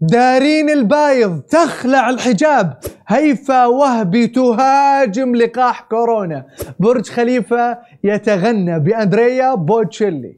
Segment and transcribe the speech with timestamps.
[0.00, 2.78] دارين البايض تخلع الحجاب.
[3.08, 6.44] هيفا وهبي تهاجم لقاح كورونا.
[6.80, 10.36] برج خليفة يتغنى بأندريا بوتشيلي.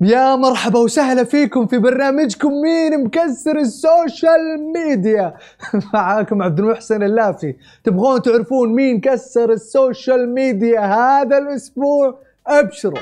[0.00, 5.34] يا مرحبا وسهلا فيكم في برنامجكم مين مكسر السوشيال ميديا.
[5.94, 7.54] معاكم عبد المحسن اللافي.
[7.84, 12.98] تبغون تعرفون مين كسر السوشيال ميديا هذا الأسبوع؟ أبشروا.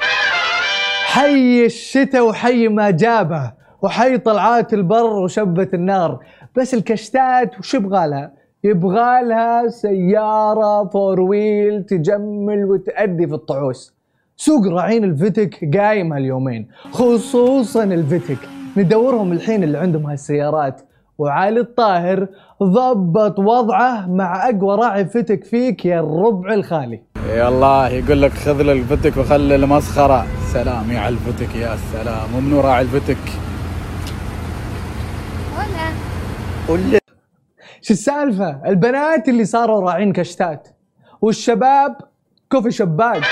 [1.17, 6.19] حي الشتاء وحي ما جابه وحي طلعات البر وشبة النار.
[6.57, 8.33] بس الكشتات وش يبغالها
[8.65, 13.95] يبغالها سيارة فور ويل تجمل وتأدي في الطعوس.
[14.37, 18.39] سوق راعين الفيتك قايم هاليومين خصوصا الفيتك.
[18.77, 20.81] ندورهم الحين اللي عندهم هالسيارات.
[21.19, 22.29] وعلي الطاهر
[22.63, 27.01] ضبط وضعه مع أقوى راعي فتك فيك يا الربع الخالي.
[27.49, 30.27] الله يقول لك خذ الفتك وخلي المسخرة.
[30.65, 33.17] سلام يا على الفتك يا سلام ومنو راعي الفتك
[35.57, 35.89] ولا
[36.69, 36.99] قول
[37.83, 40.69] شو السالفة؟ البنات اللي صاروا راعين كشتات.
[41.23, 41.97] والشباب
[42.53, 43.23] كوفي شباك.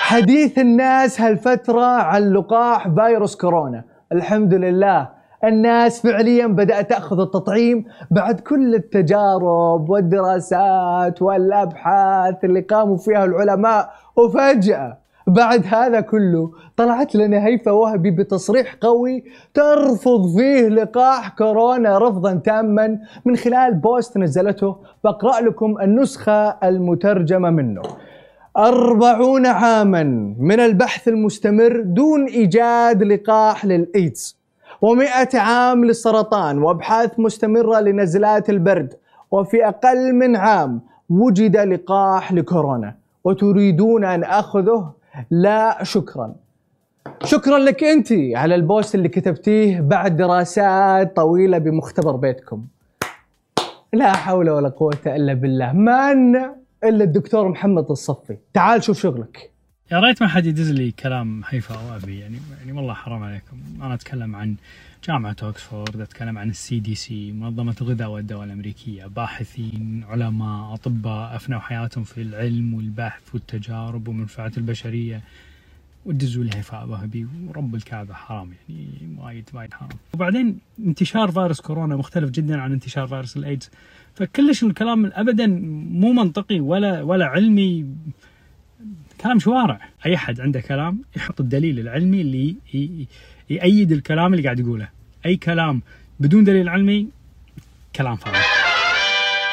[0.00, 3.84] حديث الناس هالفترة عن لقاح فيروس كورونا.
[4.12, 5.08] الحمد لله.
[5.44, 13.94] الناس فعليا بدأت تأخذ التطعيم بعد كل التجارب والدراسات والأبحاث اللي قاموا فيها العلماء.
[14.16, 22.34] وفجأة بعد هذا كله طلعت لنا هيفا وهبي بتصريح قوي ترفض فيه لقاح كورونا رفضا
[22.34, 22.98] تاما.
[23.24, 27.82] من خلال بوست نزلته بقرأ لكم النسخة المترجمة منه.
[28.56, 30.02] أربعون عاما
[30.38, 34.36] من البحث المستمر دون إيجاد لقاح للإيدز.
[34.82, 38.94] ومئة عام للسرطان وأبحاث مستمرة لنزلات البرد.
[39.30, 42.94] وفي أقل من عام وجد لقاح لكورونا.
[43.24, 46.34] وتريدون أن أخذه لا شكرا.
[47.24, 52.66] شكرا لك أنت على ال post اللي كتبتيه بعد دراسات طويلة بمختبر بيتكم.
[53.92, 55.72] لا حول ولا قوة إلا بالله.
[55.72, 56.54] ما أن
[56.84, 58.36] إلا الدكتور محمد الصفي.
[58.54, 59.50] تعال شوف شغلك.
[59.92, 63.56] يا ريت ما حد يدز لي كلام هيفا وهبي يعني يعني والله حرام عليكم.
[63.82, 64.54] أنا أتكلم عن
[65.08, 72.04] جامعة اوكسفورد أتكلم عن ال CDC منظمة الغذاء والدواء الأمريكية باحثين علماء أطباء أفنوا حياتهم
[72.04, 75.20] في العلم والبحث والتجارب ومنفعة البشرية.
[76.06, 79.90] ودزوا هيفاء وهبي ورب الكعبة حرام يعني وايد وايد حرام.
[80.14, 83.70] وبعدين انتشار فيروس كورونا مختلف جدا عن انتشار فيروس الإيدز.
[84.14, 85.46] فكلش الكلام ابدا
[85.90, 87.86] مو منطقي ولا ولا علمي.
[89.20, 89.80] كلام شوارع.
[90.06, 92.56] أي أحد عنده كلام يحط الدليل العلمي اللي
[93.50, 94.88] يأيد الكلام اللي قاعد يقوله.
[95.26, 95.82] أي كلام
[96.20, 97.08] بدون دليل علمي
[97.96, 98.36] كلام فاضي.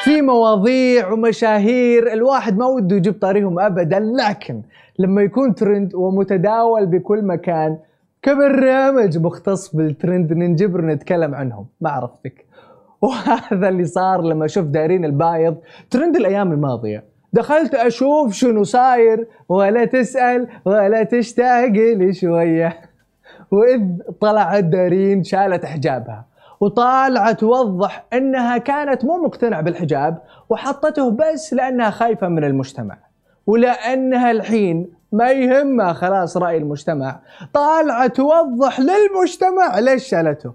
[0.04, 4.62] في مواضيع ومشاهير الواحد ما وده يجيب طاريهم ابدا لكن
[4.98, 7.78] لما يكون ترند ومتداول بكل مكان
[8.22, 11.66] كبرنامج مختص بالترند ننجبر نتكلم عنهم.
[11.80, 12.44] ما عرفتك
[13.02, 15.56] وهذا اللي صار لما شفت دايرين البايض.
[15.90, 17.04] ترند الأيام الماضية.
[17.32, 22.91] دخلت أشوف شنو صاير ولا تسأل ولا تشتاق لي شوية.
[23.52, 23.80] وإذ
[24.20, 26.26] طلعت دارين شالت حجابها
[26.60, 32.98] وطالعة توضح إنها كانت مو مقتنعة بالحجاب وحطته بس لأنها خايفة من المجتمع.
[33.46, 37.20] ولأنها الحين ما يهمها خلاص رأي المجتمع
[37.54, 40.54] طالعة توضح للمجتمع ليش شالته.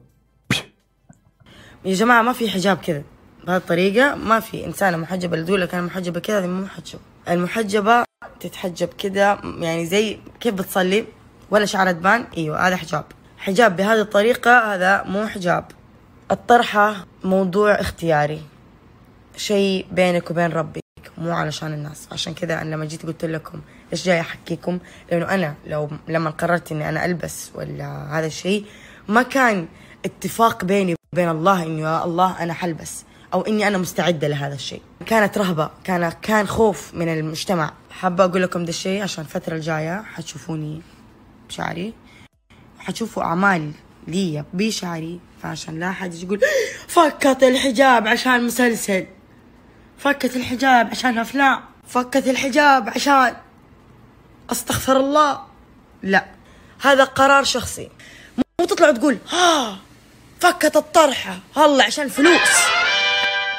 [1.86, 3.04] يا جماعة ما في حجاب كذا.
[3.48, 4.66] بهذه الطريقة ما في.
[4.86, 8.04] اللي تقول لك أنا محجبة كذا مو محجبة المحجبة
[8.40, 11.06] تتحجب كذا يعني زي كيف بتصلي؟
[11.52, 13.06] ولا شعرها تبان أيوة هذا حجاب.
[13.38, 15.66] حجاب بهذه الطريقة هذا مو حجاب.
[16.32, 18.42] الطرحة موضوع اختياري.
[19.38, 20.82] شيء بينك وبين ربك
[21.18, 22.08] مو علشان الناس.
[22.12, 23.62] عشان كذا أنا لما جيت قلت لكم
[23.94, 24.80] إيش جاي أحكيكم
[25.12, 28.66] لأنه أنا لو لما قررت إني أنا ألبس ولا هذا الشيء
[29.08, 29.68] ما كان
[30.06, 33.04] اتفاق بيني وبين الله إنه يا الله أنا حلبس
[33.34, 34.82] أو إني أنا مستعدة لهذا الشيء.
[35.06, 37.74] كانت رهبة كان كان خوف من المجتمع.
[37.92, 40.82] حابة أقول لكم ده الشيء عشان الفترة الجاية حتشوفوني.
[41.50, 41.94] بشعري.
[42.80, 43.72] حتشوفوا أعمال
[44.08, 45.20] لي بشعري.
[45.42, 46.40] فعشان لا أحد يقول
[46.88, 49.06] فكت الحجاب عشان مسلسل.
[49.98, 51.60] فكت الحجاب عشان أفلام.
[51.88, 53.34] فكت الحجاب عشان
[54.52, 55.40] أستغفر الله.
[56.04, 56.26] لا
[56.82, 57.90] هذا قرار شخصي.
[58.38, 59.78] مو تطلع تقول ها
[60.40, 62.68] فكت الطرحة هلا عشان فلوس.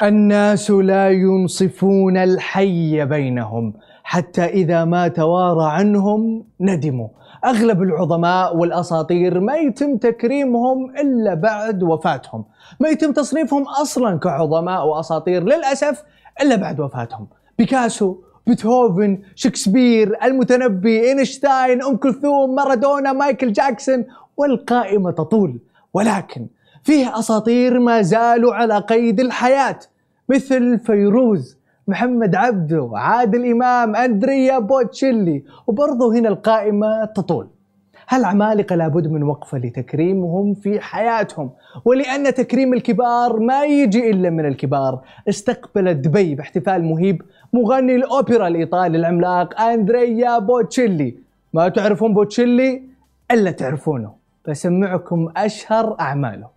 [0.03, 3.73] الناس لا ينصفون الحي بينهم.
[4.03, 7.09] حتى إذا ما توارى عنهم ندموا.
[7.45, 12.45] أغلب العظماء والأساطير ما يتم تكريمهم إلا بعد وفاتهم.
[12.79, 16.03] ما يتم تصنيفهم أصلا كعظماء وأساطير للأسف
[16.41, 17.27] إلا بعد وفاتهم.
[17.57, 18.15] بيكاسو
[18.47, 24.05] بيتهوفن شكسبير المتنبي إينشتاين أم كلثوم مارادونا مايكل جاكسون
[24.37, 25.59] والقائمة تطول.
[25.93, 26.47] ولكن
[26.83, 29.79] فيه أساطير ما زالوا على قيد الحياة
[30.29, 31.58] مثل فيروز
[31.89, 37.47] محمد عبده عادل إمام أندريا بوتشيلي وبرضه هنا القائمة تطول.
[38.09, 41.49] هالعمالقة لابد من وقفة لتكريمهم في حياتهم؟
[41.85, 45.01] ولأن تكريم الكبار ما يجي إلا من الكبار.
[45.29, 47.21] استقبلت دبي باحتفال مهيب
[47.53, 51.15] مغني الأوبرا الإيطالي العملاق أندريا بوتشيلي.
[51.53, 52.83] ما تعرفون بوتشيلي؟
[53.31, 54.11] إلا تعرفونه.
[54.47, 56.47] بسمعكم أشهر أعماله.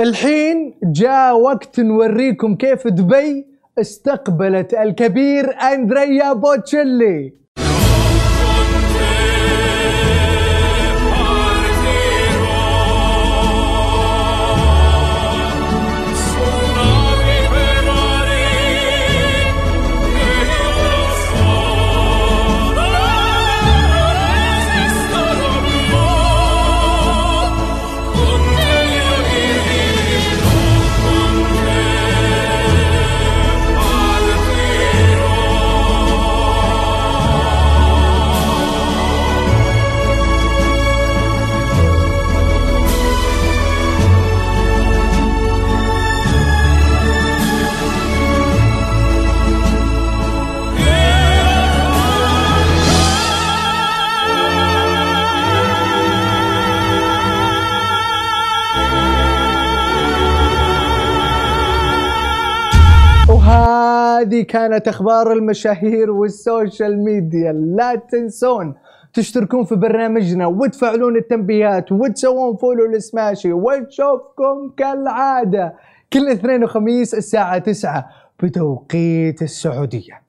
[0.00, 3.46] الحين جاء وقت نوريكم كيف دبي
[3.78, 7.32] استقبلت الكبير أندريا بوتشيلي.
[64.38, 67.52] وهذه كانت أخبار المشاهير والسوشيال ميديا.
[67.52, 68.74] لا تنسون
[69.12, 75.74] تشتركون في برنامجنا وتفعلون التنبيهات وتسوون follow لسماشي ونشوفكم كالعادة
[76.12, 78.08] كل اثنين وخميس الساعة 9
[78.42, 80.22] بتوقيت السعودية.